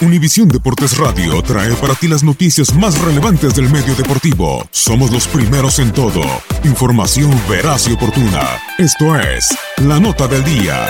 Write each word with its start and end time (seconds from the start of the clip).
Univisión 0.00 0.46
Deportes 0.46 0.96
Radio 0.96 1.42
trae 1.42 1.74
para 1.74 1.92
ti 1.92 2.06
las 2.06 2.22
noticias 2.22 2.72
más 2.72 2.96
relevantes 3.00 3.56
del 3.56 3.68
medio 3.68 3.96
deportivo. 3.96 4.64
Somos 4.70 5.10
los 5.10 5.26
primeros 5.26 5.80
en 5.80 5.92
todo. 5.92 6.22
Información 6.62 7.32
veraz 7.50 7.88
y 7.88 7.94
oportuna. 7.94 8.42
Esto 8.78 9.16
es 9.18 9.48
La 9.78 9.98
Nota 9.98 10.28
del 10.28 10.44
Día. 10.44 10.86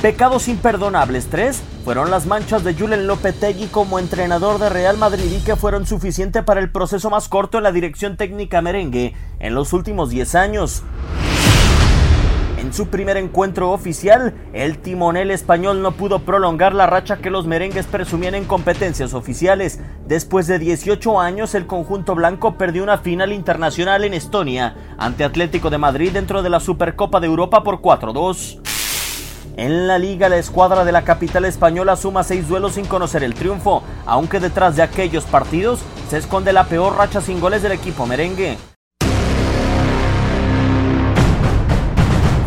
Pecados 0.00 0.46
imperdonables 0.46 1.26
3 1.26 1.60
fueron 1.84 2.12
las 2.12 2.26
manchas 2.26 2.62
de 2.62 2.74
Julen 2.74 3.08
Lopetegui 3.08 3.66
como 3.66 3.98
entrenador 3.98 4.60
de 4.60 4.68
Real 4.68 4.98
Madrid 4.98 5.32
y 5.36 5.40
que 5.42 5.56
fueron 5.56 5.84
suficientes 5.84 6.44
para 6.44 6.60
el 6.60 6.70
proceso 6.70 7.10
más 7.10 7.26
corto 7.26 7.58
en 7.58 7.64
la 7.64 7.72
dirección 7.72 8.16
técnica 8.16 8.62
merengue 8.62 9.14
en 9.40 9.56
los 9.56 9.72
últimos 9.72 10.10
10 10.10 10.34
años. 10.36 10.84
Su 12.72 12.86
primer 12.86 13.18
encuentro 13.18 13.70
oficial, 13.70 14.32
el 14.54 14.78
timonel 14.78 15.30
español 15.30 15.82
no 15.82 15.92
pudo 15.92 16.20
prolongar 16.20 16.74
la 16.74 16.86
racha 16.86 17.18
que 17.18 17.28
los 17.28 17.46
merengues 17.46 17.84
presumían 17.84 18.34
en 18.34 18.46
competencias 18.46 19.12
oficiales. 19.12 19.78
Después 20.06 20.46
de 20.46 20.58
18 20.58 21.20
años, 21.20 21.54
el 21.54 21.66
conjunto 21.66 22.14
blanco 22.14 22.56
perdió 22.56 22.82
una 22.82 22.96
final 22.96 23.30
internacional 23.30 24.04
en 24.04 24.14
Estonia 24.14 24.74
ante 24.96 25.22
Atlético 25.22 25.68
de 25.68 25.76
Madrid 25.76 26.12
dentro 26.14 26.42
de 26.42 26.48
la 26.48 26.60
Supercopa 26.60 27.20
de 27.20 27.26
Europa 27.26 27.62
por 27.62 27.82
4-2. 27.82 28.60
En 29.58 29.86
la 29.86 29.98
liga, 29.98 30.30
la 30.30 30.38
escuadra 30.38 30.86
de 30.86 30.92
la 30.92 31.04
capital 31.04 31.44
española 31.44 31.94
suma 31.96 32.24
seis 32.24 32.48
duelos 32.48 32.72
sin 32.72 32.86
conocer 32.86 33.22
el 33.22 33.34
triunfo, 33.34 33.82
aunque 34.06 34.40
detrás 34.40 34.76
de 34.76 34.82
aquellos 34.82 35.24
partidos 35.24 35.80
se 36.08 36.16
esconde 36.16 36.54
la 36.54 36.64
peor 36.64 36.96
racha 36.96 37.20
sin 37.20 37.38
goles 37.38 37.62
del 37.62 37.72
equipo 37.72 38.06
merengue. 38.06 38.56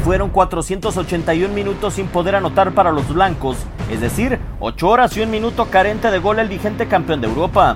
Fueron 0.05 0.29
481 0.29 1.51
minutos 1.51 1.95
sin 1.95 2.05
poder 2.05 2.35
anotar 2.35 2.73
para 2.73 2.91
los 2.91 3.11
blancos, 3.11 3.57
es 3.89 4.01
decir, 4.01 4.37
8 4.59 4.87
horas 4.87 5.17
y 5.17 5.21
un 5.21 5.31
minuto 5.31 5.65
carente 5.71 6.11
de 6.11 6.19
gol 6.19 6.37
el 6.37 6.47
vigente 6.47 6.87
campeón 6.87 7.21
de 7.21 7.27
Europa. 7.27 7.75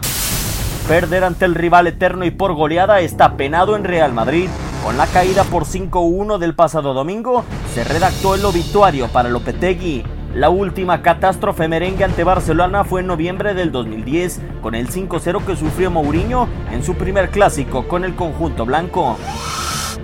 Perder 0.87 1.23
ante 1.23 1.45
el 1.45 1.55
rival 1.55 1.87
eterno 1.87 2.25
y 2.25 2.29
por 2.29 2.53
goleada 2.53 2.99
está 2.99 3.35
penado 3.35 3.75
en 3.75 3.83
Real 3.83 4.13
Madrid. 4.13 4.47
Con 4.83 4.95
la 4.95 5.07
caída 5.07 5.43
por 5.43 5.65
5-1 5.65 6.37
del 6.37 6.53
pasado 6.53 6.93
domingo, 6.93 7.45
se 7.73 7.83
redactó 7.83 8.35
el 8.35 8.45
obituario 8.45 9.07
para 9.07 9.29
Lopetegui. 9.29 10.03
La 10.35 10.51
última 10.51 11.01
catástrofe 11.01 11.67
merengue 11.67 12.03
ante 12.03 12.23
Barcelona 12.23 12.83
fue 12.83 13.01
en 13.01 13.07
noviembre 13.07 13.55
del 13.55 13.71
2010, 13.71 14.39
con 14.61 14.75
el 14.75 14.91
5-0 14.91 15.43
que 15.45 15.55
sufrió 15.55 15.89
Mourinho 15.89 16.47
en 16.71 16.83
su 16.83 16.93
primer 16.93 17.31
clásico 17.31 17.87
con 17.87 18.03
el 18.03 18.13
conjunto 18.13 18.67
blanco. 18.67 19.17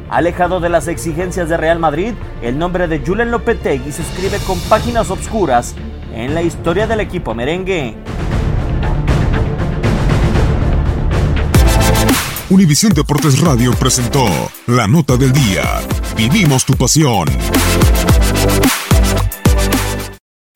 Alejado 0.10 0.60
de 0.60 0.70
las 0.70 0.88
exigencias 0.88 1.50
de 1.50 1.58
Real 1.58 1.80
Madrid, 1.80 2.14
el 2.42 2.58
nombre 2.58 2.88
de 2.88 3.00
Julen 3.00 3.32
Lopetegui 3.32 3.92
se 3.92 4.04
escribe 4.04 4.38
con 4.46 4.60
páginas 4.70 5.10
obscuras 5.10 5.76
en 6.14 6.36
la 6.36 6.44
historia 6.44 6.86
del 6.88 7.00
equipo 7.00 7.34
merengue. 7.34 7.96
Univisión 12.50 12.94
Deportes 12.94 13.42
Radio 13.42 13.74
presentó 13.74 14.24
La 14.68 14.88
Nota 14.88 15.18
del 15.18 15.34
Día. 15.34 15.64
Vivimos 16.16 16.64
tu 16.64 16.74
pasión. 16.76 17.28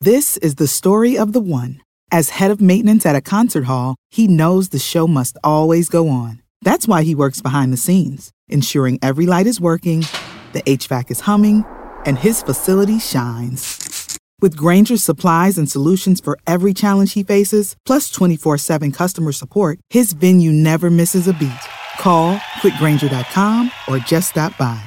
This 0.00 0.38
is 0.38 0.54
the 0.54 0.68
story 0.68 1.18
of 1.18 1.32
the 1.32 1.40
one. 1.40 1.80
As 2.12 2.40
head 2.40 2.50
of 2.50 2.60
maintenance 2.60 3.04
at 3.04 3.16
a 3.16 3.20
concert 3.20 3.64
hall, 3.64 3.96
he 4.08 4.28
knows 4.28 4.70
the 4.70 4.78
show 4.78 5.06
must 5.06 5.36
always 5.42 5.88
go 5.88 6.08
on. 6.08 6.39
That's 6.62 6.86
why 6.86 7.02
he 7.02 7.14
works 7.14 7.40
behind 7.40 7.72
the 7.72 7.76
scenes, 7.78 8.32
ensuring 8.48 8.98
every 9.02 9.26
light 9.26 9.46
is 9.46 9.60
working, 9.60 10.06
the 10.52 10.62
HVAC 10.62 11.10
is 11.10 11.20
humming, 11.20 11.64
and 12.04 12.18
his 12.18 12.42
facility 12.42 12.98
shines. 12.98 14.18
With 14.42 14.56
Granger's 14.56 15.04
supplies 15.04 15.58
and 15.58 15.70
solutions 15.70 16.20
for 16.20 16.38
every 16.46 16.72
challenge 16.74 17.12
he 17.14 17.22
faces, 17.22 17.76
plus 17.86 18.10
24 18.10 18.58
7 18.58 18.92
customer 18.92 19.32
support, 19.32 19.78
his 19.90 20.12
venue 20.12 20.52
never 20.52 20.90
misses 20.90 21.28
a 21.28 21.32
beat. 21.34 21.52
Call 21.98 22.36
quickgranger.com 22.62 23.70
or 23.88 23.98
just 23.98 24.30
stop 24.30 24.56
by. 24.56 24.80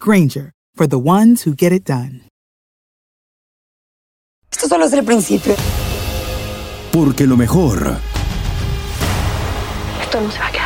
Granger, 0.00 0.52
for 0.74 0.86
the 0.86 0.98
ones 0.98 1.42
who 1.42 1.54
get 1.54 1.72
it 1.72 1.84
done. 1.84 2.22
Esto 4.50 4.68
solo 4.68 4.86
es 4.86 4.92
el 4.94 5.04
principio. 5.04 5.54
Porque 6.92 7.26
lo 7.26 7.36
mejor, 7.36 7.98
Esto 10.00 10.20
no 10.20 10.30
se 10.30 10.38
va 10.38 10.46
a 10.46 10.52
quedar 10.52 10.65